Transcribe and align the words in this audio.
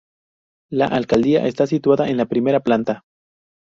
La 0.71 0.87
Alcaldía 0.87 1.45
está 1.45 1.67
situada 1.67 2.09
en 2.09 2.17
la 2.17 2.25
primera 2.25 2.61
planta. 2.61 3.03